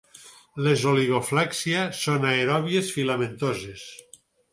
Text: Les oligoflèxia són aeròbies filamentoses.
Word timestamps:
Les 0.67 0.85
oligoflèxia 0.91 1.83
són 1.97 2.25
aeròbies 2.31 2.89
filamentoses. 2.95 3.85